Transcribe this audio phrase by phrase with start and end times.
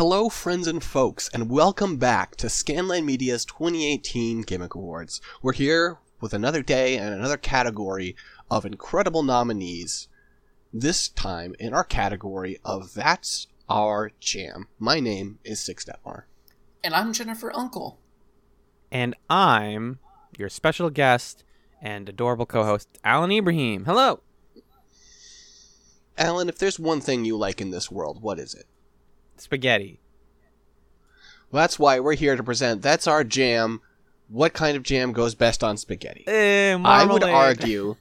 [0.00, 5.20] Hello, friends and folks, and welcome back to Scanline Media's 2018 Gimmick Awards.
[5.42, 8.16] We're here with another day and another category
[8.50, 10.08] of incredible nominees.
[10.72, 14.68] This time in our category of That's Our Jam.
[14.78, 16.22] My name is Six Detmar.
[16.82, 17.98] And I'm Jennifer Uncle.
[18.90, 19.98] And I'm
[20.38, 21.44] your special guest
[21.82, 23.84] and adorable co host, Alan Ibrahim.
[23.84, 24.22] Hello.
[26.16, 28.64] Alan, if there's one thing you like in this world, what is it?
[29.40, 30.00] Spaghetti.
[31.50, 33.80] Well, that's why we're here to present That's Our Jam.
[34.28, 36.22] What kind of jam goes best on spaghetti?
[36.28, 37.96] Eh, I would argue.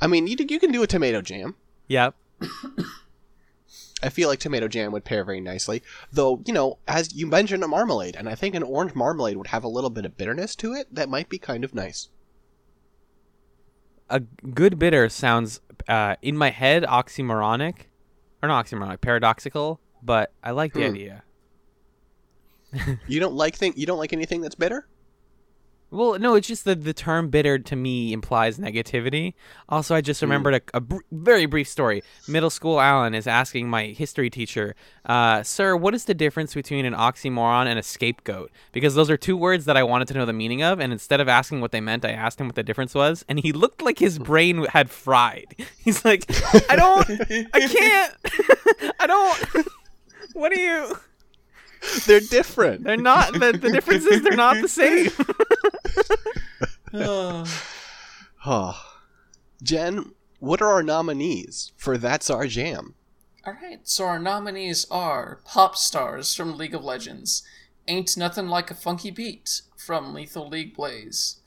[0.00, 1.56] I mean, you, you can do a tomato jam.
[1.88, 2.14] Yep.
[4.02, 5.82] I feel like tomato jam would pair very nicely.
[6.12, 9.48] Though, you know, as you mentioned a marmalade, and I think an orange marmalade would
[9.48, 12.08] have a little bit of bitterness to it that might be kind of nice.
[14.08, 17.86] A good bitter sounds, uh, in my head, oxymoronic.
[18.42, 20.94] Or not oxymoronic, paradoxical, but I like the Hmm.
[20.94, 21.22] idea.
[23.06, 24.88] You don't like thing you don't like anything that's bitter?
[25.90, 29.34] Well, no, it's just that the term bitter to me implies negativity.
[29.68, 32.02] Also, I just remembered a, a br- very brief story.
[32.26, 34.74] Middle school Alan is asking my history teacher,
[35.06, 38.50] uh, Sir, what is the difference between an oxymoron and a scapegoat?
[38.72, 40.80] Because those are two words that I wanted to know the meaning of.
[40.80, 43.24] And instead of asking what they meant, I asked him what the difference was.
[43.28, 45.54] And he looked like his brain had fried.
[45.78, 46.24] He's like,
[46.68, 47.08] I don't,
[47.54, 48.14] I can't,
[48.98, 49.68] I don't,
[50.32, 50.96] what are you?
[52.06, 52.84] They're different.
[52.84, 55.10] They're not, the, the difference is they're not the same.
[58.46, 58.78] Oh.
[59.62, 62.94] Jen, what are our nominees for That's Our Jam?
[63.46, 67.42] Alright, so our nominees are Pop Stars from League of Legends,
[67.88, 71.40] Ain't Nothing Like a Funky Beat from Lethal League Blaze,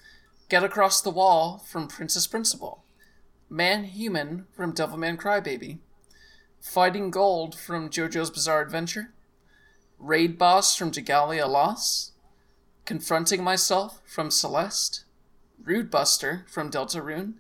[0.50, 2.84] Get Across the Wall from Princess Principal,
[3.50, 5.80] Man Human from Devilman Crybaby,
[6.68, 9.14] Fighting Gold from JoJo's Bizarre Adventure,
[9.98, 12.12] Raid Boss from Dragalia Lost,
[12.86, 15.06] Confronting Myself from Celeste,
[15.64, 17.36] Rude Buster from Deltarune,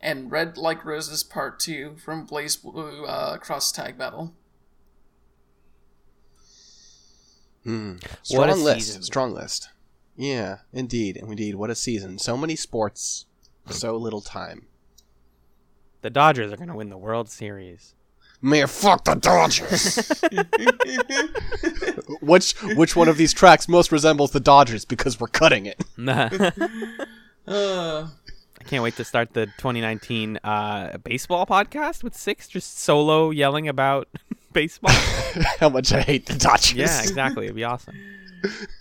[0.00, 4.34] and Red Like Roses Part 2 from BlazBlue uh, Cross Tag Battle.
[7.64, 7.94] Hmm.
[8.30, 8.86] What a Strong list.
[8.86, 9.02] season.
[9.02, 9.70] Strong list.
[10.16, 11.16] Yeah, indeed.
[11.16, 11.56] Indeed.
[11.56, 12.18] What a season.
[12.18, 13.26] So many sports,
[13.68, 14.66] so little time.
[16.02, 17.95] The Dodgers are going to win the World Series.
[18.42, 20.22] Man, fuck the Dodgers.
[22.20, 25.82] which which one of these tracks most resembles the Dodgers because we're cutting it?
[25.98, 26.50] I
[27.48, 28.08] Uh,
[28.64, 34.08] can't wait to start the 2019 uh, baseball podcast with Six just solo yelling about
[34.52, 34.90] baseball.
[35.60, 36.74] How much I hate the Dodgers.
[36.74, 37.44] yeah, exactly.
[37.46, 37.94] It'd be awesome.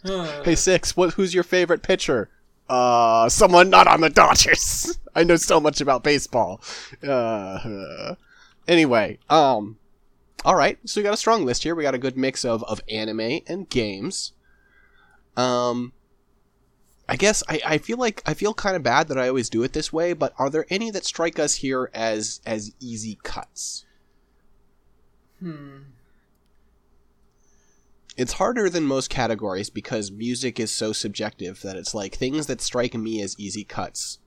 [0.04, 2.30] uh, Hey Six, what who's your favorite pitcher?
[2.68, 4.98] Uh someone not on the Dodgers.
[5.16, 6.60] I know so much about baseball.
[7.04, 8.16] Uh, uh,
[8.68, 9.78] anyway, um
[10.44, 11.74] all right, so we got a strong list here.
[11.74, 14.34] We got a good mix of of anime and games.
[15.36, 15.94] Um
[17.08, 19.64] I guess I, I feel like I feel kind of bad that I always do
[19.64, 23.86] it this way, but are there any that strike us here as as easy cuts?
[25.40, 25.78] hmm.
[28.18, 32.62] It's harder than most categories because music is so subjective that it's like things that
[32.62, 34.20] strike me as easy cuts,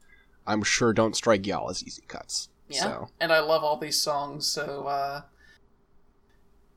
[0.46, 2.50] I'm sure don't strike y'all as easy cuts.
[2.68, 5.22] Yeah, So and I love all these songs, so uh,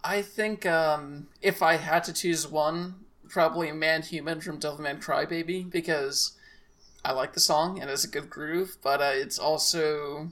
[0.03, 2.96] I think um, if I had to choose one,
[3.29, 6.34] probably Man Human from Devilman Crybaby, because
[7.03, 10.29] I like the song and it's a good groove, but uh, it's also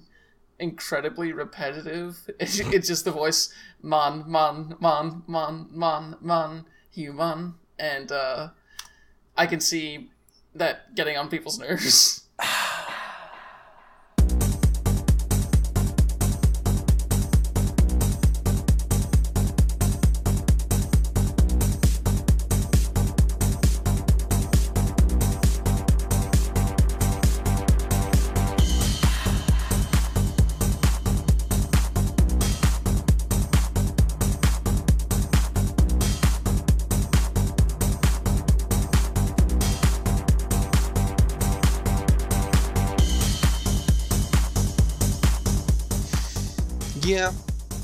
[0.59, 2.29] incredibly repetitive.
[2.39, 8.49] It's, it's just the voice, man, man, man, man, man, man, human, and uh,
[9.37, 10.09] I can see
[10.55, 12.27] that getting on people's nerves.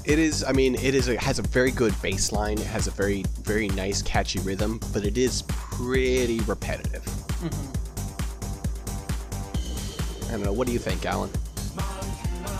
[0.05, 0.43] it is.
[0.43, 1.07] I mean, it is.
[1.07, 2.57] A, has a very good bass line.
[2.57, 7.03] It has a very very nice catchy rhythm, but it is pretty repetitive.
[10.27, 10.53] I don't know.
[10.53, 11.29] What do you think, Alan?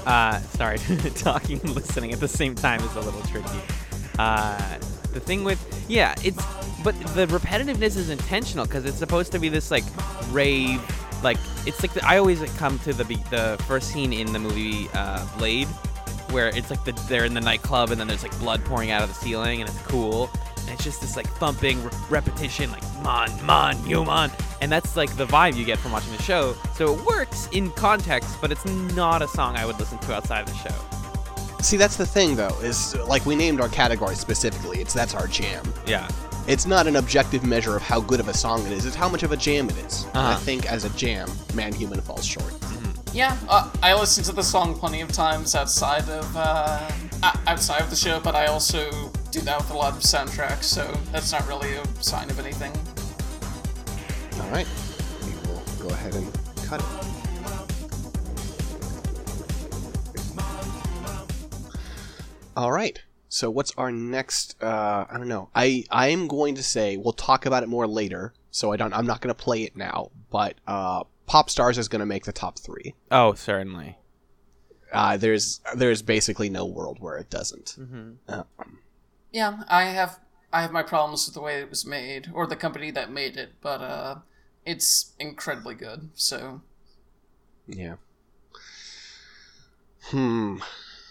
[0.06, 0.77] Uh, sorry,
[1.15, 3.59] talking and listening at the same time is a little tricky.
[4.19, 4.77] Uh,
[5.13, 5.59] the thing with
[5.89, 6.44] yeah, it's
[6.83, 9.83] but the repetitiveness is intentional because it's supposed to be this like
[10.30, 10.80] rave,
[11.24, 14.88] like it's like the, I always come to the the first scene in the movie
[14.94, 15.68] uh, Blade,
[16.35, 19.01] where it's like the, they're in the nightclub and then there's like blood pouring out
[19.01, 20.29] of the ceiling and it's cool.
[20.59, 25.15] And it's just this like thumping re- repetition, like man, man, human, and that's like
[25.15, 26.55] the vibe you get from watching the show.
[26.75, 30.41] So it works in context, but it's not a song I would listen to outside
[30.41, 30.75] of the show.
[31.61, 34.79] See, that's the thing though, is like we named our category specifically.
[34.81, 35.63] It's that's our jam.
[35.87, 36.07] Yeah.
[36.47, 38.85] It's not an objective measure of how good of a song it is.
[38.85, 40.03] It's how much of a jam it is.
[40.13, 40.39] And I Uh-huh.
[40.39, 42.53] think as a jam, Man Human falls short.
[43.15, 46.91] Yeah, uh, I listen to the song plenty of times outside of uh,
[47.47, 48.89] outside of the show, but I also
[49.31, 52.73] do that with a lot of soundtracks, so that's not really a sign of anything.
[54.41, 54.67] All right,
[55.23, 56.29] we will go ahead and
[56.67, 56.88] cut it.
[62.57, 63.01] All right.
[63.29, 64.61] So what's our next?
[64.61, 65.50] Uh, I don't know.
[65.56, 68.33] I I'm going to say we'll talk about it more later.
[68.51, 68.94] So I don't.
[68.94, 70.11] I'm not going to play it now.
[70.29, 72.95] But uh, Pop Stars is going to make the top three.
[73.12, 73.98] Oh, certainly.
[74.92, 77.75] Uh, there's there's basically no world where it doesn't.
[78.30, 78.44] Uh,
[79.31, 80.19] Yeah, I have
[80.54, 83.36] I have my problems with the way it was made or the company that made
[83.36, 84.16] it, but uh,
[84.66, 86.10] it's incredibly good.
[86.13, 86.62] So
[87.68, 87.95] yeah.
[90.04, 90.57] Hmm.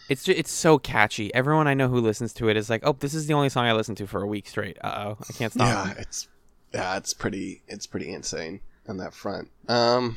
[0.08, 1.32] It's ju- it's so catchy.
[1.34, 3.67] Everyone I know who listens to it is like, "Oh, this is the only song
[3.67, 5.87] I listen to for a week straight." Uh oh, I can't stop.
[5.88, 6.28] Yeah, it's
[6.72, 9.50] yeah, it's pretty it's pretty insane on that front.
[9.69, 10.16] Um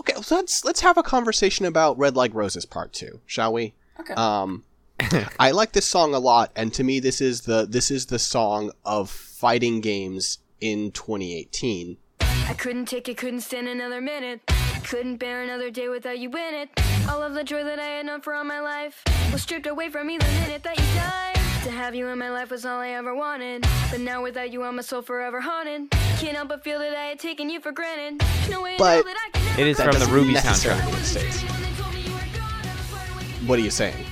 [0.00, 3.74] Okay, so let's let's have a conversation about Red Like Roses Part 2, shall we?
[4.00, 4.64] okay, Um
[5.38, 8.18] I like this song a lot and to me this is the this is the
[8.18, 11.96] song of fighting games in 2018.
[12.20, 14.40] I couldn't take it, couldn't stand another minute.
[14.84, 16.68] Couldn't bear another day without you in it.
[17.08, 19.90] All of the joy that I had known for all my life was stripped away
[19.90, 21.41] from me the minute that you died.
[21.62, 23.64] To have you in my life was all I ever wanted.
[23.90, 25.90] But now without you, I'm my soul forever haunted.
[26.18, 28.26] Can't help but feel that I had taken you for granted.
[28.50, 31.04] No way But that I could It is from the doesn't RWBY necessarily soundtrack.
[31.04, 31.42] states.
[31.42, 34.04] When they told me you were gone, I swear to you- What are you saying?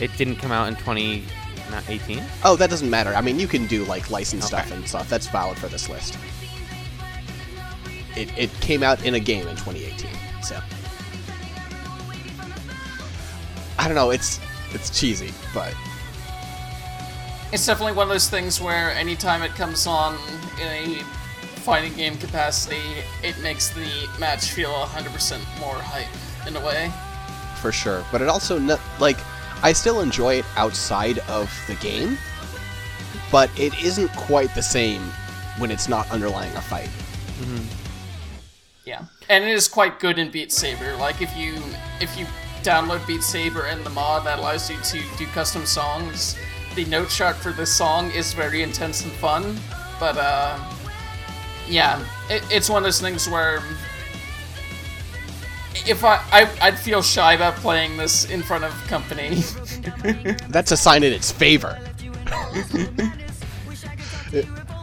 [0.00, 2.22] It didn't come out in 2018.
[2.44, 3.12] Oh, that doesn't matter.
[3.14, 4.62] I mean, you can do like license Okay.
[4.62, 5.08] stuff and stuff.
[5.08, 6.16] That's valid for this list.
[8.16, 10.10] It, it came out in a game in 2018,
[10.42, 10.60] so
[13.78, 14.10] I don't know.
[14.10, 14.38] It's
[14.74, 15.72] it's cheesy, but
[17.52, 20.16] it's definitely one of those things where anytime it comes on
[20.60, 21.02] in a
[21.64, 22.80] fighting game capacity,
[23.22, 26.06] it makes the match feel 100% more hype
[26.46, 26.90] in a way.
[27.60, 28.04] for sure.
[28.12, 29.18] But it also no, like
[29.62, 32.16] I still enjoy it outside of the game,
[33.32, 35.02] but it isn't quite the same
[35.58, 36.88] when it's not underlying a fight.
[37.40, 37.64] Mm-hmm.
[38.84, 40.94] Yeah, and it is quite good in Beat Saber.
[40.96, 41.56] Like if you
[42.00, 42.26] if you
[42.62, 46.36] download Beat Saber and the mod that allows you to do custom songs,
[46.78, 49.56] the note chart for this song is very intense and fun.
[49.98, 50.56] But uh,
[51.66, 53.60] yeah, it, it's one of those things where
[55.74, 59.42] if I, I I'd feel shy about playing this in front of company.
[60.50, 61.76] That's a sign in its favor.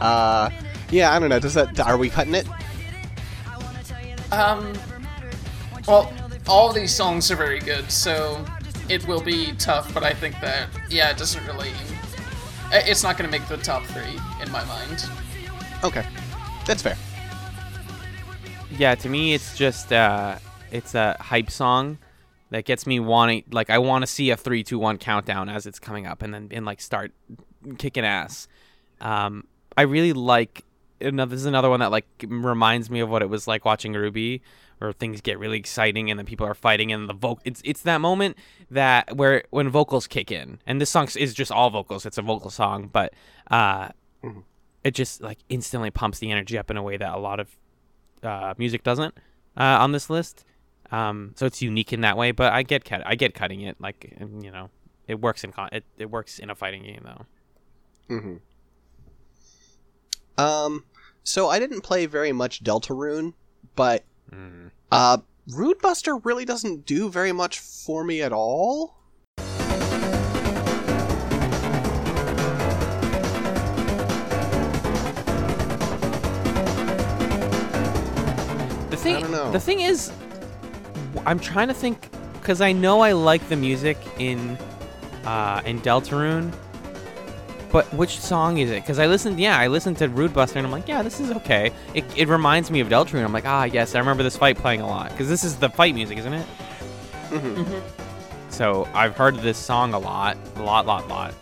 [0.02, 0.50] uh,
[0.90, 1.38] yeah, I don't know.
[1.38, 2.46] Does that are we cutting it?
[4.30, 4.74] Um,
[5.88, 6.12] well,
[6.46, 8.44] all these songs are very good, so
[8.88, 9.92] it will be tough.
[9.92, 11.70] But I think that yeah, it doesn't really.
[12.72, 15.08] It's not going to make the top three in my mind.
[15.84, 16.04] Okay,
[16.66, 16.96] that's fair.
[18.76, 20.38] Yeah, to me, it's just uh,
[20.70, 21.98] it's a hype song
[22.50, 23.44] that gets me wanting.
[23.50, 26.34] Like, I want to see a three, two, one countdown as it's coming up, and
[26.34, 27.12] then and like start
[27.78, 28.48] kicking ass.
[29.00, 29.44] Um,
[29.76, 30.64] I really like.
[30.98, 33.92] Another, this is another one that like reminds me of what it was like watching
[33.92, 34.40] RWBY,
[34.78, 37.40] where things get really exciting and then people are fighting and the vocal.
[37.44, 38.36] It's it's that moment
[38.70, 42.06] that where when vocals kick in, and this song is just all vocals.
[42.06, 43.12] It's a vocal song, but
[43.50, 43.88] uh,
[44.84, 47.56] it just like instantly pumps the energy up in a way that a lot of
[48.22, 49.14] uh, music doesn't
[49.56, 50.44] uh, on this list.
[50.92, 52.30] Um, so it's unique in that way.
[52.32, 53.02] But I get cut.
[53.04, 53.76] I get cutting it.
[53.80, 54.70] Like you know,
[55.08, 58.14] it works in con- it, it works in a fighting game though.
[58.14, 58.36] Mm-hmm.
[60.38, 60.84] Um,
[61.24, 63.32] so I didn't play very much Deltarune,
[63.74, 64.04] but
[64.90, 65.18] uh,
[65.48, 68.96] Rude Buster really doesn't do very much for me at all.
[78.90, 79.52] The thing, I don't know.
[79.52, 80.10] the thing is,
[81.26, 84.58] I'm trying to think because I know I like the music in
[85.24, 86.52] uh, in Deltarune,
[87.72, 88.82] but which song is it?
[88.82, 91.30] Because I listened, yeah, I listened to Rude Buster and I'm like, yeah, this is
[91.32, 91.70] okay.
[91.94, 93.24] It, it reminds me of Deltarune.
[93.24, 95.68] I'm like, ah, yes, I remember this fight playing a lot because this is the
[95.68, 96.46] fight music, isn't it?
[97.30, 97.82] Mhm.
[98.50, 101.34] So I've heard this song a lot, a lot, lot, lot.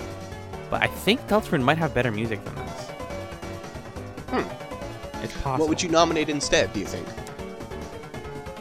[0.71, 2.88] But I think Deltarune might have better music than this.
[4.31, 5.23] Hmm.
[5.23, 5.59] It's possible.
[5.59, 6.73] What would you nominate instead?
[6.73, 7.07] Do you think?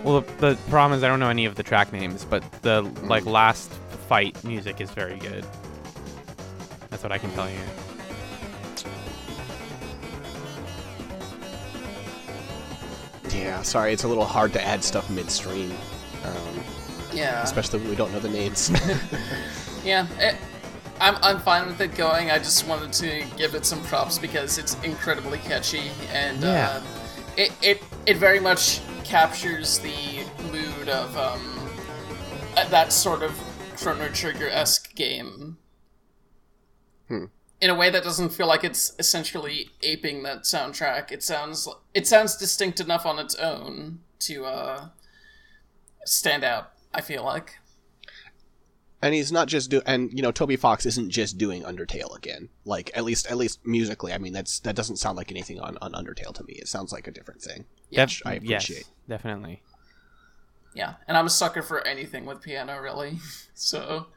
[0.04, 2.82] Well, the, the problem is I don't know any of the track names, but the
[3.04, 3.72] like last
[4.10, 5.46] fight music is very good.
[6.94, 7.58] That's what I can tell you.
[13.32, 15.72] Yeah, sorry, it's a little hard to add stuff midstream,
[16.24, 16.60] um,
[17.12, 17.42] Yeah.
[17.42, 18.72] especially when we don't know the names.
[19.84, 20.38] Yeah, it,
[21.02, 22.32] I'm, I'm fine with it going.
[22.32, 26.70] I just wanted to give it some props because it's incredibly catchy and Yeah.
[26.70, 26.82] uh,
[27.36, 30.24] it, it it very much captures the
[30.54, 31.70] mood of um,
[32.56, 33.38] uh, that sort of
[33.76, 35.58] Chrono Trigger esque game.
[37.10, 41.12] In a way that doesn't feel like it's essentially aping that soundtrack.
[41.12, 44.88] It sounds it sounds distinct enough on its own to uh,
[46.06, 46.72] stand out.
[46.94, 47.56] I feel like.
[49.02, 52.50] and he's not just do and you know Toby Fox isn't just doing Undertale again.
[52.66, 55.78] Like at least at least musically, I mean that's that doesn't sound like anything on,
[55.82, 56.54] on Undertale to me.
[56.54, 57.66] It sounds like a different thing.
[57.90, 58.06] Yeah.
[58.06, 58.88] Def- I yes, appreciate.
[59.08, 59.62] definitely.
[60.76, 63.20] Yeah, and I'm a sucker for anything with piano, really.
[63.56, 64.08] So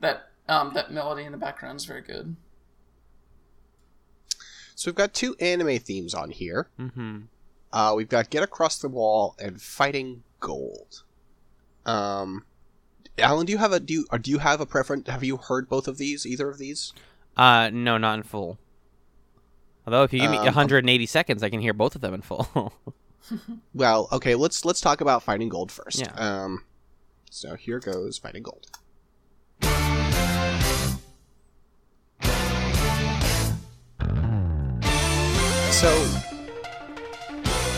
[0.00, 2.36] that um, that melody in the background is very good.
[4.74, 6.68] So we've got two anime themes on here.
[6.78, 7.20] Mm-hmm.
[7.72, 11.02] Uh, we've got Get Across the Wall and Fighting Gold.
[11.86, 12.44] Um,
[13.18, 15.08] Alan, do you have a do you or do you have a preference?
[15.08, 16.26] Have you heard both of these?
[16.26, 16.92] Either of these?
[17.36, 18.58] Uh, no, not in full.
[19.86, 22.22] Although if you give me Um, 180 seconds, I can hear both of them in
[22.22, 22.72] full.
[23.72, 26.00] Well, okay, let's let's talk about Fighting Gold first.
[26.00, 26.12] Yeah.
[26.12, 26.64] Um,
[27.30, 28.66] so here goes Fighting Gold.
[35.84, 35.90] So,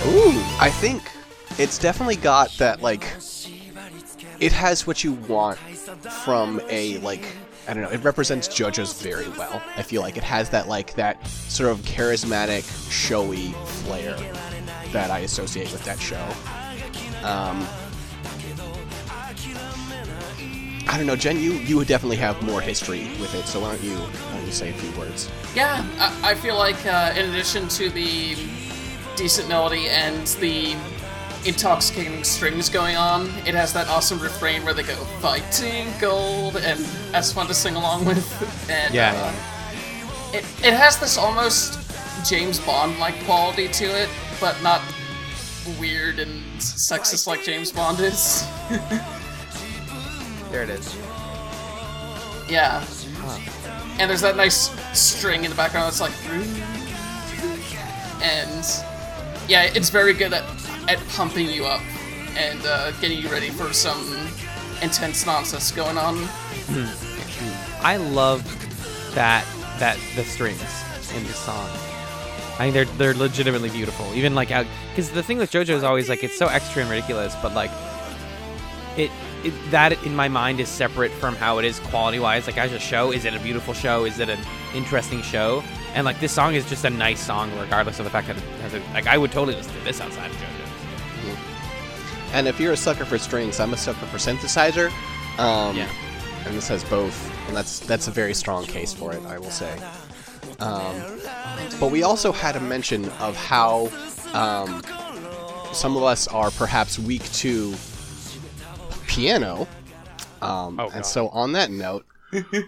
[0.06, 1.10] ooh, I think
[1.58, 3.02] it's definitely got that like.
[4.38, 7.26] It has what you want from a like
[7.66, 7.90] I don't know.
[7.90, 9.60] It represents JoJo's very well.
[9.76, 14.14] I feel like it has that like that sort of charismatic, showy flair
[14.92, 16.24] that I associate with that show.
[17.26, 17.66] Um,
[20.88, 21.38] I don't know, Jen.
[21.40, 23.46] You you would definitely have more history with it.
[23.46, 25.30] So why don't you why don't you say a few words?
[25.54, 28.36] Yeah, I, I feel like uh, in addition to the
[29.16, 30.76] decent melody and the
[31.44, 36.78] intoxicating strings going on, it has that awesome refrain where they go "fighting gold" and
[37.10, 38.24] that's fun to sing along with.
[38.70, 41.80] And Yeah, uh, it it has this almost
[42.28, 44.08] James Bond like quality to it,
[44.40, 44.80] but not
[45.80, 48.44] weird and sexist like James Bond is.
[50.50, 50.96] there it is.
[52.48, 52.84] Yeah.
[53.98, 56.12] And there's that nice string in the background that's like.
[58.22, 58.64] And
[59.48, 60.44] yeah, it's very good at,
[60.88, 61.82] at pumping you up
[62.36, 64.16] and uh, getting you ready for some
[64.82, 66.16] intense nonsense going on.
[67.80, 68.44] I love
[69.14, 69.46] that
[69.78, 70.60] that the strings
[71.14, 71.68] in the song.
[72.58, 74.12] I think they're they're legitimately beautiful.
[74.14, 77.34] Even like because the thing with JoJo is always like it's so extra and ridiculous,
[77.42, 77.70] but like
[78.96, 79.10] it,
[79.46, 82.46] it that in my mind is separate from how it is quality wise.
[82.46, 84.04] Like as a show, is it a beautiful show?
[84.04, 84.38] Is it an
[84.74, 85.62] interesting show?
[85.94, 88.42] And like this song is just a nice song, regardless of the fact that it
[88.60, 90.66] has a like I would totally listen to this outside of JoJo's.
[92.32, 94.88] And if you're a sucker for strings, I'm a sucker for synthesizer.
[95.38, 95.88] Um, Yeah.
[96.44, 97.16] And this has both,
[97.48, 99.76] and that's that's a very strong case for it, I will say.
[100.60, 100.94] Um,
[101.80, 103.88] but we also had a mention of how
[104.32, 104.82] um,
[105.72, 107.74] some of us are perhaps weak to
[109.16, 109.66] piano.
[110.42, 112.04] Um, Oh, and so, on that note,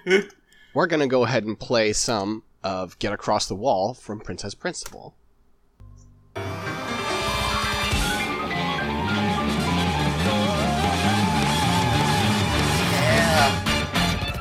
[0.75, 4.55] we're going to go ahead and play some of Get Across the Wall from Princess
[4.55, 5.15] Principal.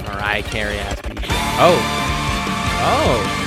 [0.04, 1.14] Mariah Carey has to.
[1.60, 1.78] Oh,
[2.84, 3.44] oh,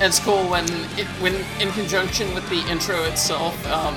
[0.00, 0.64] it's cool when
[0.98, 3.94] it when in conjunction with the intro itself, um,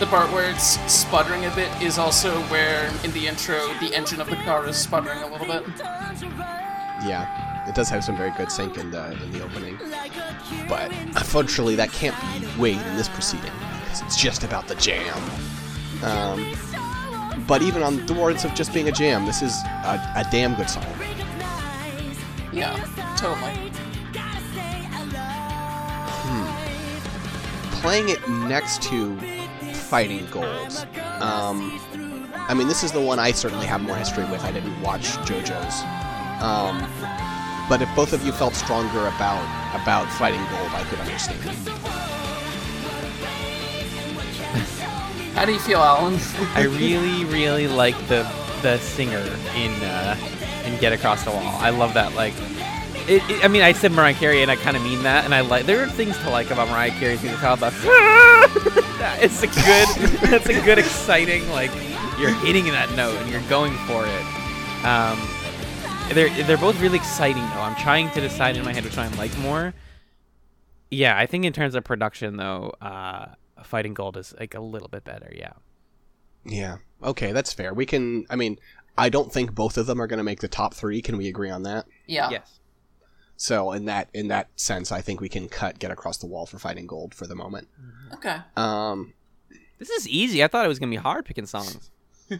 [0.00, 4.18] the part where it's sputtering a bit is also where in the intro the engine
[4.18, 5.62] of the car is sputtering a little bit.
[7.04, 9.78] Yeah, it does have some very good sync in the in the opening,
[10.70, 13.52] but unfortunately that can't be weighed in this proceeding
[13.82, 15.18] because it's just about the jam.
[16.02, 16.56] Um,
[17.46, 19.54] but even on the words of just being a jam, this is
[19.84, 20.86] a, a damn good song.
[22.54, 22.74] Yeah,
[23.18, 23.70] totally.
[27.82, 29.39] Playing it next to
[29.90, 30.86] Fighting Gold.
[31.20, 31.80] Um,
[32.32, 34.44] I mean, this is the one I certainly have more history with.
[34.44, 35.82] I didn't watch JoJo's.
[36.40, 36.78] Um,
[37.68, 39.42] but if both of you felt stronger about
[39.74, 41.40] about Fighting Gold, I could understand.
[45.34, 46.14] How do you feel, Alan?
[46.54, 48.22] I really, really like the
[48.62, 50.16] the singer in uh,
[50.66, 51.56] in Get Across the Wall.
[51.58, 52.14] I love that.
[52.14, 52.34] Like,
[53.08, 55.24] it, it- I mean, I said Mariah Carey, and I kind of mean that.
[55.24, 57.38] And I like there are things to like about Mariah Carey's music.
[57.40, 57.72] How about
[59.22, 61.70] it's a good, it's a good, exciting like
[62.18, 64.84] you're hitting that note and you're going for it.
[64.84, 65.18] Um,
[66.14, 67.60] they're they're both really exciting though.
[67.60, 69.72] I'm trying to decide in my head which one I like more.
[70.90, 73.26] Yeah, I think in terms of production though, uh,
[73.62, 75.32] Fighting Gold is like a little bit better.
[75.34, 75.52] Yeah.
[76.44, 76.78] Yeah.
[77.02, 77.72] Okay, that's fair.
[77.74, 78.24] We can.
[78.30, 78.58] I mean,
[78.98, 81.00] I don't think both of them are going to make the top three.
[81.00, 81.86] Can we agree on that?
[82.06, 82.30] Yeah.
[82.30, 82.59] Yes.
[83.40, 86.44] So in that in that sense, I think we can cut get across the wall
[86.44, 87.68] for fighting gold for the moment.
[88.12, 88.36] Okay.
[88.54, 89.14] Um.
[89.78, 90.44] This is easy.
[90.44, 91.90] I thought it was gonna be hard picking songs.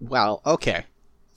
[0.00, 0.84] Well, okay.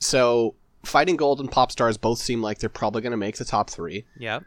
[0.00, 3.44] So fighting gold and pop stars both seem like they're probably going to make the
[3.44, 4.06] top three.
[4.18, 4.42] Yep.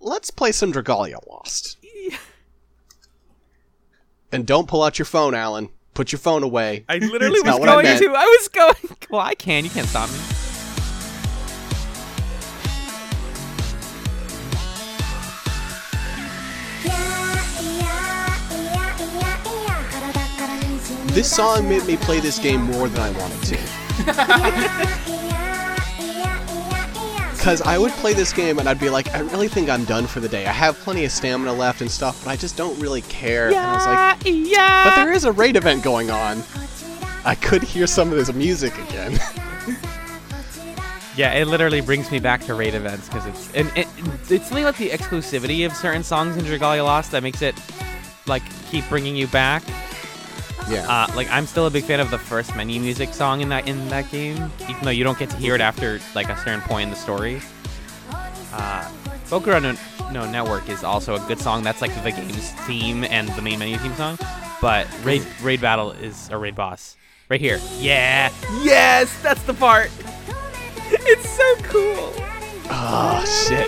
[0.00, 1.78] Let's play some Dragalia Lost.
[4.30, 5.70] and don't pull out your phone, Alan.
[5.94, 6.84] Put your phone away.
[6.88, 8.14] I literally was what I going to.
[8.14, 8.96] I was going.
[9.08, 9.64] Well, I can.
[9.64, 10.18] You can't stop me.
[21.16, 23.56] This song made me play this game more than I wanted to.
[27.30, 30.08] Because I would play this game and I'd be like, I really think I'm done
[30.08, 30.46] for the day.
[30.46, 33.46] I have plenty of stamina left and stuff, but I just don't really care.
[33.46, 34.90] And I was like, yeah.
[34.90, 36.42] but there is a raid event going on.
[37.24, 39.18] I could hear some of this music again.
[41.16, 43.88] Yeah, it literally brings me back to raid events because it's and it,
[44.28, 47.54] it's something about the exclusivity of certain songs in Dragalia Lost that makes it
[48.26, 49.62] like keep bringing you back.
[50.68, 50.86] Yeah.
[50.88, 53.68] Uh, like I'm still a big fan of the first menu music song in that
[53.68, 56.60] in that game, even though you don't get to hear it after like a certain
[56.62, 57.40] point in the story.
[58.52, 58.88] Uh,
[59.26, 61.62] Boku no, no Network is also a good song.
[61.62, 64.18] That's like the game's theme and the main menu theme song.
[64.60, 66.96] But raid raid battle is a raid boss
[67.28, 67.60] right here.
[67.78, 68.32] Yeah,
[68.62, 69.90] yes, that's the part.
[70.88, 72.12] It's so cool.
[72.70, 73.66] oh, shit.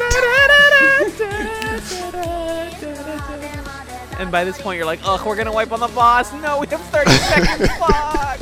[4.19, 6.33] And by this point, you're like, ugh, we're gonna wipe on the boss.
[6.33, 7.71] No, we have 30 seconds.
[7.79, 8.41] Fuck.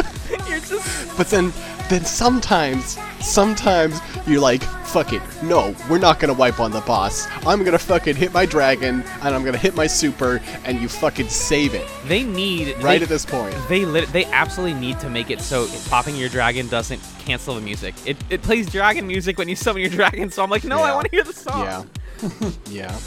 [0.49, 1.17] You're just.
[1.17, 1.53] But then,
[1.89, 5.23] then sometimes, sometimes you're like, fuck it.
[5.43, 7.27] No, we're not gonna wipe on the boss.
[7.47, 11.29] I'm gonna fucking hit my dragon, and I'm gonna hit my super, and you fucking
[11.29, 11.87] save it.
[12.07, 13.55] They need Right they, at this point.
[13.69, 17.61] They lit, they absolutely need to make it so popping your dragon doesn't cancel the
[17.61, 17.95] music.
[18.07, 20.31] It, it plays dragon music when you summon your dragon.
[20.31, 21.63] So I'm like, no, I want to hear the song.
[21.63, 22.51] Yeah.
[22.71, 22.99] yeah.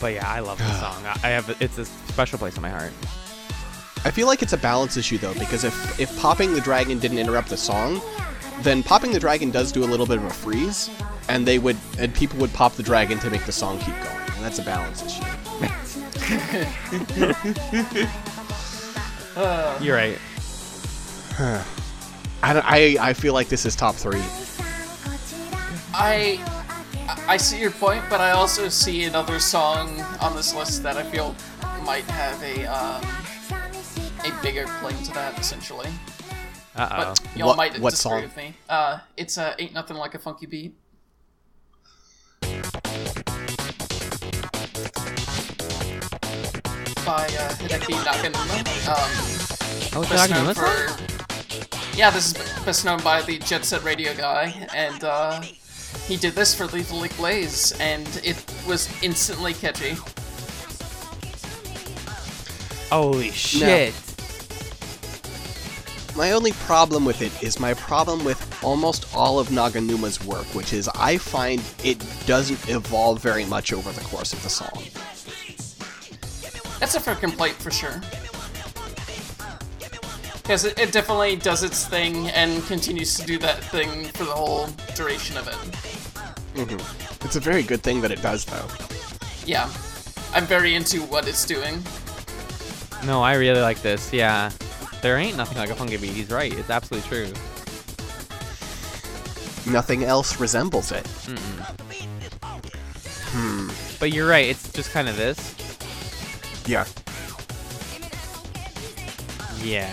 [0.00, 1.04] But yeah, I love the song.
[1.06, 2.92] I I have it's a special place in my heart.
[4.04, 7.18] I feel like it's a balance issue though, because if if popping the dragon didn't
[7.18, 8.00] interrupt the song,
[8.62, 10.90] then popping the dragon does do a little bit of a freeze,
[11.28, 14.16] and they would and people would pop the dragon to make the song keep going.
[14.36, 15.22] And that's a balance issue.
[19.80, 20.18] You're right.
[22.42, 24.22] I, don't- I, I feel like this is top three.
[25.94, 26.38] I
[27.26, 31.02] I see your point, but I also see another song on this list that I
[31.02, 31.34] feel
[31.84, 33.02] might have a um,
[34.24, 35.88] a bigger claim to that, essentially.
[36.76, 36.96] Uh oh.
[36.96, 38.22] But y'all What- might what disagree song?
[38.22, 38.54] with me.
[38.68, 40.74] Uh, it's uh, ain't nothing like a funky beat.
[47.04, 48.88] By uh, Hideki Naganuma.
[48.88, 49.50] Um,
[49.96, 54.66] Oh, best known for yeah, this is best known by the Jet Set Radio guy,
[54.74, 55.40] and uh,
[56.06, 59.96] he did this for Lethal League Blaze, and it was instantly catchy.
[62.90, 63.94] Holy shit.
[66.16, 70.72] My only problem with it is my problem with almost all of Naganuma's work, which
[70.72, 74.84] is I find it doesn't evolve very much over the course of the song.
[76.78, 78.00] That's a fair complaint for sure.
[80.44, 84.32] Because it, it definitely does its thing and continues to do that thing for the
[84.32, 85.54] whole duration of it.
[86.54, 87.24] Mm-hmm.
[87.24, 88.68] It's a very good thing that it does, though.
[89.46, 89.70] Yeah,
[90.34, 91.82] I'm very into what it's doing.
[93.06, 94.12] No, I really like this.
[94.12, 94.50] Yeah.
[95.00, 96.10] There ain't nothing like a funky beat.
[96.10, 96.52] He's right.
[96.52, 97.32] It's absolutely true.
[99.72, 101.06] Nothing else resembles it.
[103.32, 103.70] Hmm.
[103.98, 104.46] But you're right.
[104.46, 105.54] It's just kind of this.
[106.66, 106.84] Yeah.
[109.62, 109.90] Yeah.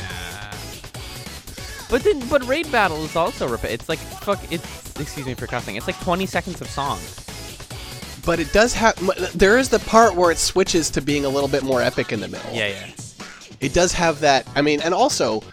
[1.91, 3.71] But then, but raid battle is also repeat.
[3.71, 4.39] It's like fuck.
[4.51, 5.75] It's excuse me for cussing.
[5.75, 6.99] It's like 20 seconds of song.
[8.25, 8.95] But it does have.
[9.37, 12.21] There is the part where it switches to being a little bit more epic in
[12.21, 12.53] the middle.
[12.53, 12.87] Yeah, yeah.
[13.59, 14.47] It does have that.
[14.55, 15.43] I mean, and also,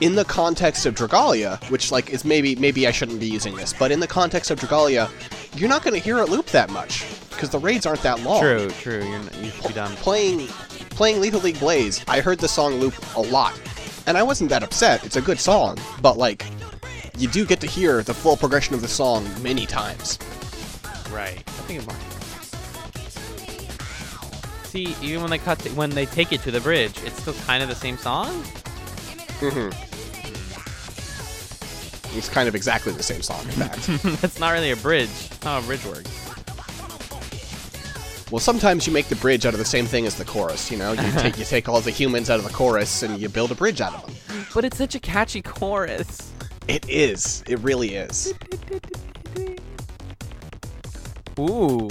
[0.00, 3.72] in the context of Dragalia, which like is maybe maybe I shouldn't be using this,
[3.72, 5.10] but in the context of Dragalia,
[5.58, 8.40] you're not going to hear it loop that much because the raids aren't that long.
[8.40, 9.04] True, true.
[9.04, 9.94] You're you should be done.
[9.96, 10.46] Playing
[10.90, 13.60] playing Lethal League Blaze, I heard the song loop a lot,
[14.08, 15.04] and I wasn't that upset.
[15.04, 16.46] It's a good song, but like,
[17.18, 20.18] you do get to hear the full progression of the song many times.
[21.12, 21.36] Right.
[21.36, 21.96] I think it's more.
[24.64, 27.34] See, even when they cut, to, when they take it to the bridge, it's still
[27.46, 28.28] kind of the same song.
[29.40, 29.68] Mm-hmm.
[32.16, 33.86] It's kind of exactly the same song, in fact.
[34.22, 35.08] That's not really a bridge.
[35.08, 36.37] That's not how a bridge works.
[38.30, 40.70] Well, sometimes you make the bridge out of the same thing as the chorus.
[40.70, 43.28] You know, you take you take all the humans out of the chorus and you
[43.28, 44.44] build a bridge out of them.
[44.54, 46.32] But it's such a catchy chorus.
[46.66, 47.42] It is.
[47.48, 48.34] It really is.
[51.38, 51.88] Ooh.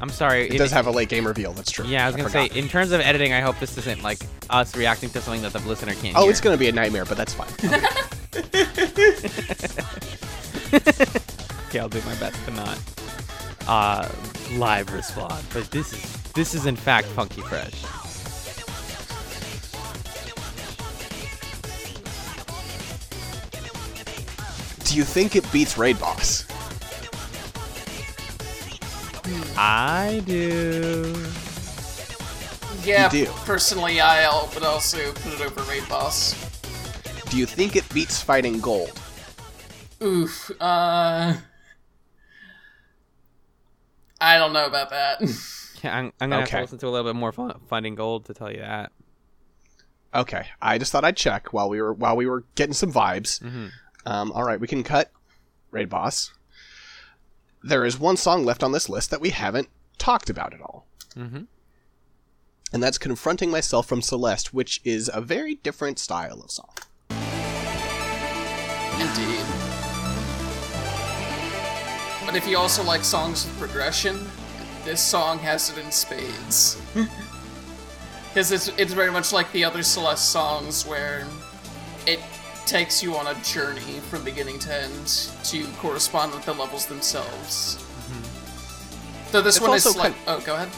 [0.00, 0.48] I'm sorry.
[0.48, 1.52] It does have a late game reveal.
[1.52, 1.84] That's true.
[1.84, 4.76] Yeah, I was gonna say, in terms of editing, I hope this isn't like us
[4.76, 6.30] reacting to something that the listener can't Oh, hear.
[6.30, 7.48] it's gonna be a nightmare, but that's fine.
[11.68, 12.78] Okay, I'll do my best to not
[13.68, 14.08] uh,
[14.52, 15.44] live respond.
[15.52, 17.84] But this is this is in fact funky fresh.
[24.84, 26.46] Do you think it beats Raid Boss?
[29.56, 31.14] I do.
[32.84, 33.30] Yeah, You do.
[33.44, 36.32] personally, I would also put it over Raid Boss.
[37.28, 38.98] Do you think it beats Fighting Gold?
[40.02, 40.50] Oof.
[40.60, 41.34] Uh.
[44.20, 45.20] I don't know about that.
[45.84, 48.24] Yeah, I'm, I'm gonna have to listen to a little bit more fun, Finding Gold
[48.24, 48.90] to tell you that.
[50.12, 53.40] Okay, I just thought I'd check while we were while we were getting some vibes.
[54.04, 55.12] Um, all right, we can cut
[55.70, 56.32] Raid Boss.
[57.62, 60.88] There is one song left on this list that we haven't talked about at all,
[61.14, 61.46] Mhm.
[62.72, 66.74] and that's "Confronting Myself" from Celeste, which is a very different style of song.
[68.98, 69.44] Indeed.
[72.28, 74.18] But if you also like songs with progression,
[74.84, 76.78] this song has it in spades.
[78.28, 81.26] Because it's, it's very much like the other Celeste songs where
[82.06, 82.20] it
[82.66, 85.06] takes you on a journey from beginning to end
[85.44, 87.76] to correspond with the levels themselves.
[87.78, 89.32] Mm-hmm.
[89.32, 90.14] Though this It's one is like.
[90.26, 90.68] Oh, go ahead.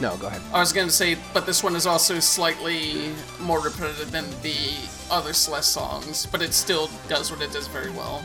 [0.00, 0.42] No, go ahead.
[0.52, 4.56] I was gonna say, but this one is also slightly more repetitive than the
[5.08, 8.20] other Celeste songs, but it still does what it does very well.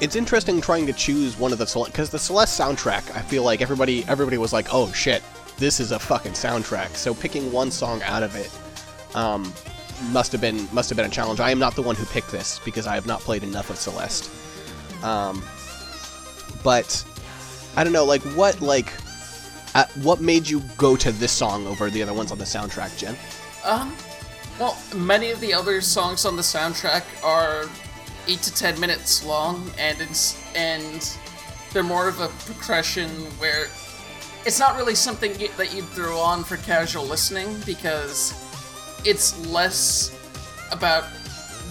[0.00, 3.16] It's interesting trying to choose one of the Celeste because the Celeste soundtrack.
[3.16, 5.22] I feel like everybody everybody was like, "Oh shit,
[5.58, 8.50] this is a fucking soundtrack." So picking one song out of it
[9.14, 9.52] um,
[10.10, 11.40] must have been must have been a challenge.
[11.40, 13.76] I am not the one who picked this because I have not played enough of
[13.76, 14.30] Celeste.
[15.04, 15.42] Um,
[16.62, 17.04] but
[17.76, 18.92] I don't know, like what like
[19.74, 22.96] uh, what made you go to this song over the other ones on the soundtrack,
[22.98, 23.16] Jen?
[23.64, 23.94] Um,
[24.58, 27.68] well, many of the other songs on the soundtrack are
[28.28, 31.18] eight to ten minutes long, and it's and
[31.72, 33.08] they're more of a progression
[33.38, 33.66] where
[34.44, 38.34] it's not really something you, that you'd throw on for casual listening because
[39.04, 40.18] it's less
[40.70, 41.04] about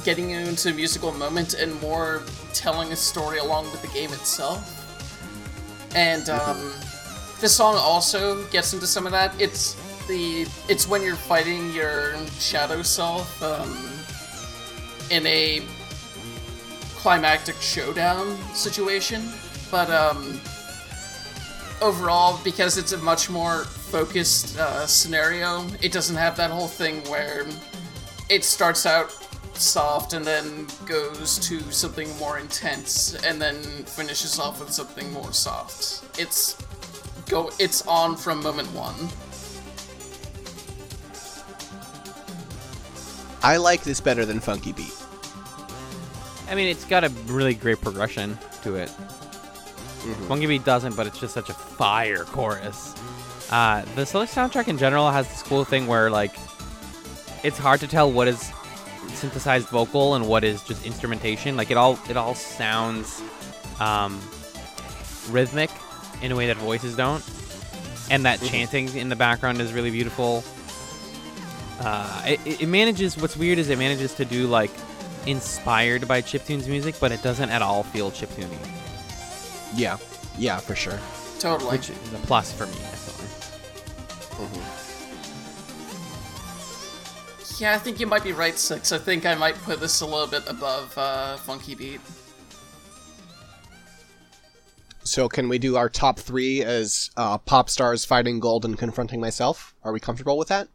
[0.03, 4.11] getting you into a musical moment and more telling a story along with the game
[4.13, 4.77] itself.
[5.95, 6.73] And um,
[7.39, 9.39] this song also gets into some of that.
[9.39, 9.75] It's
[10.07, 13.89] the it's when you're fighting your shadow self um,
[15.09, 15.61] in a
[17.01, 19.27] climactic showdown situation,
[19.71, 20.39] but um,
[21.81, 26.97] overall, because it's a much more focused uh, scenario, it doesn't have that whole thing
[27.09, 27.47] where
[28.29, 29.11] it starts out
[29.55, 35.33] soft and then goes to something more intense and then finishes off with something more
[35.33, 36.03] soft.
[36.19, 36.55] It's
[37.27, 38.93] go it's on from moment 1.
[43.43, 45.00] I like this better than Funky Beat.
[46.51, 48.89] I mean, it's got a really great progression to it.
[50.27, 52.93] Funky Beat doesn't, but it's just such a fire chorus.
[53.51, 56.35] Uh, the Celeste soundtrack in general has this cool thing where, like,
[57.43, 58.51] it's hard to tell what is
[59.13, 61.55] synthesized vocal and what is just instrumentation.
[61.55, 63.21] Like, it all it all sounds
[63.79, 64.19] um,
[65.29, 65.69] rhythmic
[66.21, 67.23] in a way that voices don't,
[68.09, 70.43] and that chanting in the background is really beautiful.
[71.79, 73.17] Uh, it- it manages.
[73.17, 74.71] What's weird is it manages to do like
[75.25, 78.57] inspired by chiptunes music, but it doesn't at all feel chiptuney,
[79.75, 79.97] Yeah,
[80.37, 80.99] yeah, for sure.
[81.39, 81.77] Totally.
[81.77, 82.73] which is a plus for me.
[82.73, 83.11] I feel
[87.61, 88.91] yeah, I think you might be right, Six.
[88.91, 92.01] I think I might put this a little bit above uh, Funky Beat.
[95.03, 99.19] So can we do our top three as uh, pop stars fighting gold and confronting
[99.19, 99.75] myself?
[99.83, 100.69] Are we comfortable with that?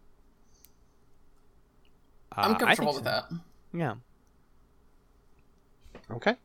[2.37, 3.11] Uh, I'm comfortable with so.
[3.11, 3.25] that.
[3.73, 3.95] Yeah.
[6.11, 6.37] Okay.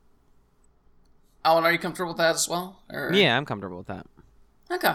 [1.44, 2.80] Alan, are you comfortable with that as well?
[2.90, 3.12] Or...
[3.12, 4.06] Yeah, I'm comfortable with that.
[4.70, 4.94] Okay.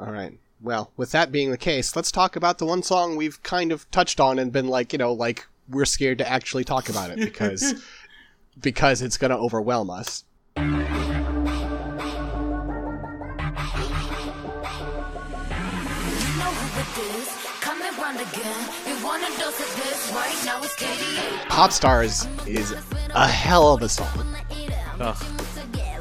[0.00, 0.38] All right.
[0.60, 3.88] Well, with that being the case, let's talk about the one song we've kind of
[3.90, 7.18] touched on and been like, you know, like we're scared to actually talk about it
[7.18, 7.74] because
[8.60, 10.24] because it's going to overwhelm us.
[10.56, 10.84] You know
[16.50, 17.28] who it is.
[17.60, 18.68] Come and around again.
[18.86, 20.60] You want a dose of this right now?
[20.62, 21.48] It's K/DA.
[21.48, 22.74] Pop Stars is
[23.14, 24.36] a hell of a song.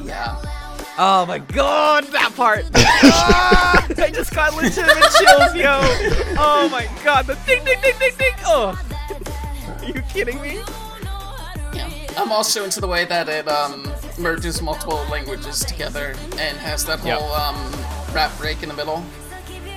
[0.04, 0.42] Yeah.
[1.00, 2.66] Oh my god, that part!
[2.76, 5.80] Ah, I just got legitimate chills, yo!
[6.40, 8.34] Oh my god, the ding ding ding ding ding!
[8.46, 8.80] Oh!
[9.80, 10.56] Are you kidding me?
[11.74, 11.90] Yeah.
[12.18, 17.04] I'm also into the way that it um, merges multiple languages together and has that
[17.06, 17.18] Yeah.
[17.20, 17.56] whole um,
[18.16, 19.04] rap break in the middle.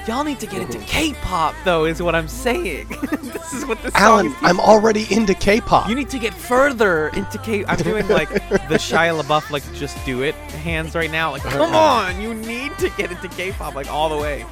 [0.07, 2.89] Y'all need to get into K-pop, though, is what I'm saying.
[3.11, 4.43] this is what this Alan, song is.
[4.43, 5.89] I'm already into K-pop.
[5.89, 7.65] You need to get further into K.
[7.67, 11.33] I'm doing like the Shia LaBeouf, like just do it hands right now.
[11.33, 14.45] Like, come on, you need to get into K-pop like all the way.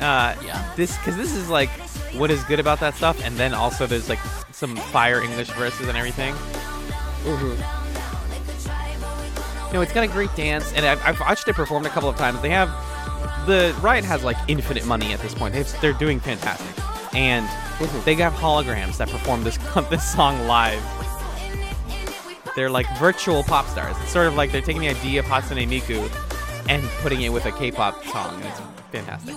[0.00, 0.72] Uh, Yeah.
[0.76, 1.70] This because this is like
[2.14, 4.20] what is good about that stuff, and then also there's like
[4.52, 6.34] some fire English verses and everything.
[7.24, 7.60] Mm-hmm.
[9.72, 12.16] No, it's got a great dance, and I've, I've watched it performed a couple of
[12.16, 12.40] times.
[12.40, 12.70] They have
[13.48, 15.54] the Riot has like infinite money at this point.
[15.54, 16.84] They've, they're doing fantastic,
[17.14, 18.04] and mm-hmm.
[18.04, 19.58] they have holograms that perform this
[19.90, 20.82] this song live.
[22.54, 23.96] They're like virtual pop stars.
[24.02, 26.08] It's sort of like they're taking the idea of Hatsune Miku
[26.68, 28.60] and putting it with a K-pop song, and it's
[28.92, 29.34] fantastic.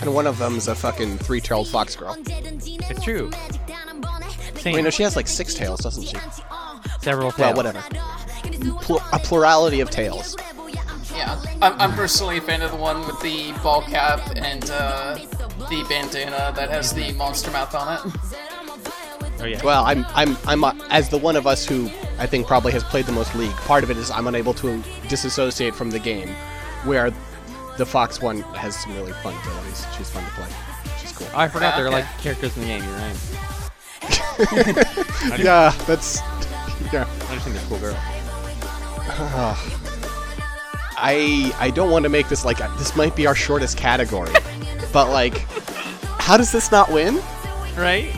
[0.00, 2.16] and one of them's a fucking three-tailed fox girl.
[2.26, 3.30] It's true.
[4.56, 4.74] Same.
[4.76, 6.16] Wait, no, she has like six tails, doesn't she?
[7.00, 7.56] Several Well, tails.
[7.56, 7.82] whatever.
[8.80, 10.36] Pl- a plurality of tails.
[11.24, 11.56] Yeah.
[11.62, 15.14] I'm, I'm personally a fan of the one with the ball cap and uh,
[15.70, 18.00] the bandana that has the monster mouth on it.
[19.40, 19.62] Oh yeah.
[19.64, 22.84] Well, I'm I'm I'm uh, as the one of us who I think probably has
[22.84, 23.50] played the most League.
[23.52, 26.28] Part of it is I'm unable to disassociate from the game,
[26.84, 27.10] where
[27.76, 29.84] the Fox one has some really fun abilities.
[29.96, 30.48] She's fun to play.
[31.00, 31.26] She's cool.
[31.34, 32.02] Oh, I forgot Ah, there are okay.
[32.02, 32.84] like characters in the game.
[32.84, 33.16] You're right.
[35.40, 36.20] yeah, that's
[36.92, 37.08] yeah.
[37.28, 37.96] I just think they're cool girls.
[40.96, 44.32] I I don't want to make this like this might be our shortest category,
[44.92, 45.38] but like,
[46.20, 47.16] how does this not win?
[47.76, 48.14] Right?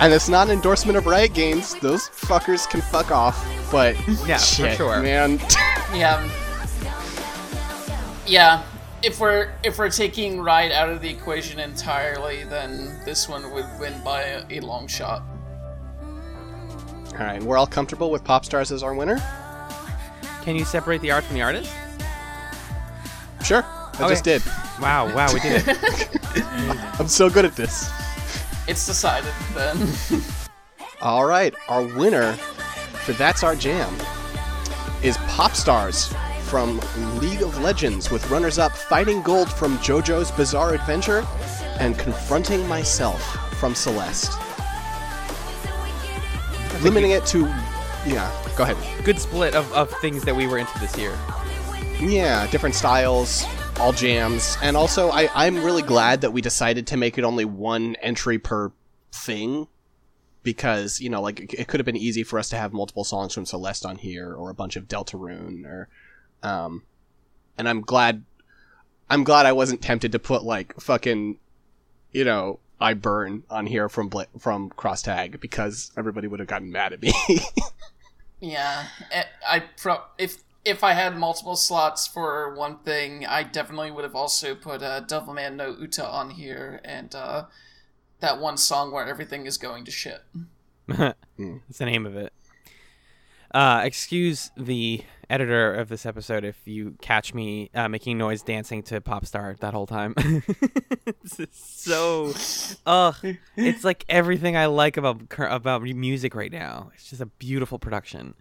[0.00, 1.74] And it's not an endorsement of Riot Games.
[1.76, 3.42] Those fuckers can fuck off.
[3.70, 3.96] But
[4.26, 5.00] Yeah, for sure.
[5.02, 5.38] man.
[5.94, 6.28] Yeah.
[8.26, 8.62] Yeah.
[9.02, 13.66] If we're if we're taking Riot out of the equation entirely, then this one would
[13.78, 15.22] win by a, a long shot.
[17.12, 19.22] all right, we're all comfortable with Pop Stars as our winner.
[20.44, 21.70] Can you separate the art from the artist?
[23.44, 24.08] Sure, I Okay.
[24.08, 24.42] just did.
[24.80, 25.78] Wow, wow, we did it.
[27.00, 27.90] I'm so good at this.
[28.68, 29.88] It's decided then.
[31.02, 32.32] All right, our winner
[33.04, 33.94] for That's Our Jam
[35.02, 36.12] is Pop Stars
[36.44, 36.80] from
[37.20, 41.26] League of Legends, with runners up Fighting Gold from JoJo's Bizarre Adventure
[41.78, 43.20] and Confronting Myself
[43.58, 44.32] from Celeste.
[46.82, 47.46] Limiting it to.
[48.06, 49.04] Yeah, go ahead.
[49.04, 51.16] Good split of, of things that we were into this year.
[52.00, 53.44] Yeah, different styles,
[53.80, 57.46] all jams, and also I, I'm really glad that we decided to make it only
[57.46, 58.72] one entry per
[59.10, 59.68] thing,
[60.42, 63.04] because you know, like it, it could have been easy for us to have multiple
[63.04, 65.88] songs from Celeste on here, or a bunch of Deltarune, or,
[66.42, 66.82] um,
[67.56, 68.24] and I'm glad,
[69.08, 71.38] I'm glad I wasn't tempted to put like fucking,
[72.12, 76.48] you know, I burn on here from Bla- from Cross Tag because everybody would have
[76.48, 77.14] gotten mad at me.
[78.44, 78.86] yeah.
[79.12, 84.04] I, I pro- if if I had multiple slots for one thing, I definitely would
[84.04, 87.44] have also put uh, Devilman no Uta on here and uh,
[88.20, 90.22] that one song where everything is going to shit.
[90.88, 92.32] That's the name of it.
[93.54, 98.82] Uh, excuse the editor of this episode if you catch me uh, making noise dancing
[98.82, 100.12] to pop star that whole time.
[101.22, 102.34] this is so,
[102.84, 103.14] ugh,
[103.56, 106.90] it's like everything I like about about music right now.
[106.94, 108.34] It's just a beautiful production,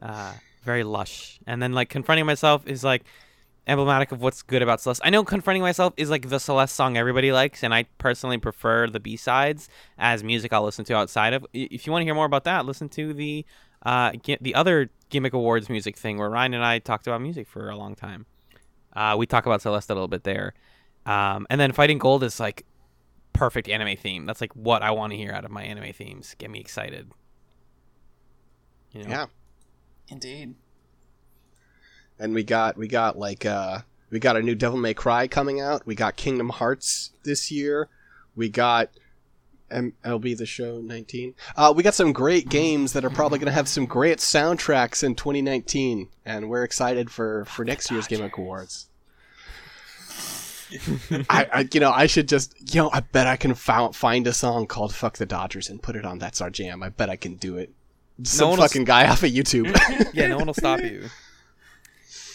[0.00, 0.32] uh,
[0.62, 1.38] very lush.
[1.46, 3.04] And then like confronting myself is like
[3.68, 5.02] emblematic of what's good about Celeste.
[5.04, 8.88] I know confronting myself is like the Celeste song everybody likes, and I personally prefer
[8.88, 11.46] the B sides as music I'll listen to outside of.
[11.52, 13.44] If you want to hear more about that, listen to the
[13.84, 17.70] uh the other gimmick awards music thing where Ryan and I talked about music for
[17.70, 18.26] a long time.
[18.94, 20.54] Uh, we talk about Celeste a little bit there,
[21.06, 22.64] um, and then Fighting Gold is like
[23.32, 24.26] perfect anime theme.
[24.26, 26.34] That's like what I want to hear out of my anime themes.
[26.38, 27.12] Get me excited.
[28.92, 29.10] You know?
[29.10, 29.26] yeah.
[30.08, 30.54] Indeed.
[32.18, 35.60] And we got we got like uh we got a new Devil May Cry coming
[35.60, 35.86] out.
[35.86, 37.88] We got Kingdom Hearts this year.
[38.34, 38.90] We got
[39.70, 41.34] MLB the Show 19.
[41.56, 45.04] Uh, we got some great games that are probably going to have some great soundtracks
[45.04, 48.86] in 2019, and we're excited for for next year's Game Awards.
[51.30, 54.26] I, I, you know, I should just, you know, I bet I can found, find
[54.26, 56.82] a song called "Fuck the Dodgers" and put it on That's Our Jam.
[56.82, 57.72] I bet I can do it.
[58.22, 59.74] Some will fucking guy off of YouTube.
[60.14, 61.08] yeah, no one will stop you.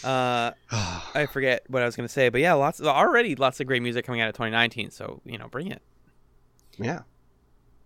[0.04, 0.52] Uh,
[1.14, 3.82] I forget what I was gonna say, but yeah, lots of, already lots of great
[3.82, 4.90] music coming out of 2019.
[4.90, 5.82] So you know, bring it.
[6.78, 7.02] Yeah.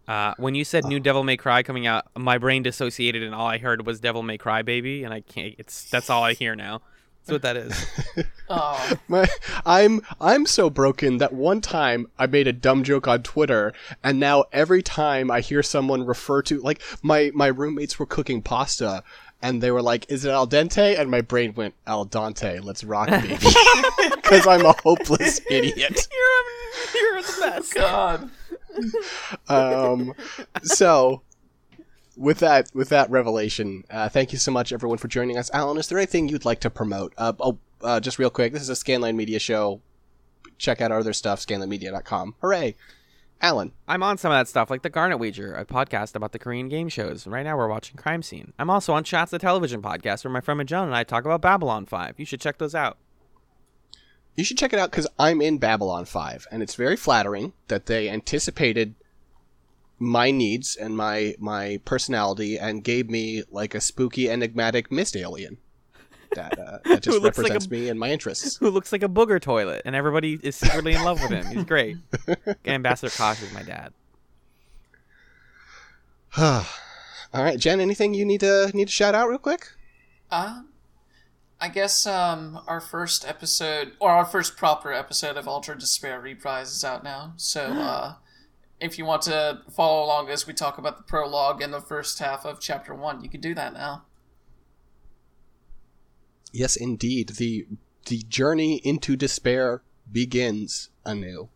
[0.07, 3.47] Uh, when you said new Devil May Cry coming out, my brain dissociated and all
[3.47, 5.55] I heard was Devil May Cry Baby, and I can't.
[5.59, 6.81] It's that's all I hear now.
[7.29, 7.87] That's what that is.
[8.51, 9.27] Oh, My,
[9.67, 14.19] I'm I'm so broken that one time I made a dumb joke on Twitter, and
[14.19, 19.03] now every time I hear someone refer to like my my roommates were cooking pasta,
[19.43, 22.63] and they were like, "Is it al dente?" And my brain went al dente.
[22.63, 23.37] Let's rock, baby,
[24.17, 26.09] because I'm a hopeless idiot.
[26.95, 27.75] you're, you're the best.
[27.75, 28.31] God.
[29.49, 30.15] Um,
[30.63, 31.23] so
[32.17, 35.51] with that with that revelation, uh, thank you so much everyone for joining us.
[35.53, 37.15] Alan, is there anything you'd like to promote?
[37.17, 39.81] Uh, oh, uh, just real quick, this is a Scanline Media show.
[40.59, 42.35] Check out our other stuff, scanlinemedia.com.
[42.41, 42.75] Hooray!
[43.41, 46.41] Alan, I'm on some of that stuff, like the Garnet Wager, a podcast about the
[46.41, 47.25] Korean game shows.
[47.27, 48.53] Right now, we're watching Crime Scene.
[48.59, 51.41] I'm also on Shots the Television podcast, where my friend Joan and I talk about
[51.41, 52.19] Babylon 5.
[52.19, 52.99] You should check those out.
[54.35, 57.87] you should check it out because I'm in Babylon 5, and it's very flattering that
[57.87, 58.97] they anticipated
[60.01, 65.59] my needs and my my personality and gave me like a spooky, enigmatic mist alien
[66.35, 68.57] that uh, that just looks like represents a- me and my interests.
[68.57, 71.47] Who looks like a booger toilet, and everybody is secretly in love with him.
[71.47, 71.97] He's great.
[72.65, 73.93] Ambassador Kosh is my dad.
[76.37, 76.65] All
[77.45, 79.69] right, Jen, anything you need to need to shout out real quick?
[80.31, 80.63] Uh,
[81.61, 86.71] I guess um, our first episode, or our first proper episode of Ultra Despair Reprise
[86.71, 87.33] is out now.
[87.37, 88.15] So uh,
[88.81, 92.19] if you want to follow along as we talk about the prologue and the first
[92.19, 94.05] half of Chapter 1, you can do that now.
[96.53, 97.31] Yes, indeed.
[97.31, 97.67] The
[98.07, 101.49] the journey into despair begins anew.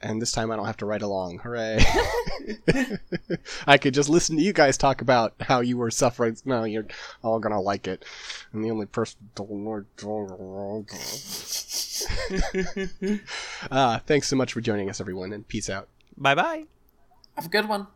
[0.00, 1.38] And this time I don't have to write along.
[1.38, 1.84] Hooray.
[3.66, 6.36] I could just listen to you guys talk about how you were suffering.
[6.44, 6.86] No, you're
[7.22, 8.04] all gonna like it.
[8.52, 9.18] I'm the only person
[13.70, 15.88] uh, thanks so much for joining us, everyone, and peace out.
[16.16, 16.64] Bye bye.
[17.34, 17.86] Have a good one.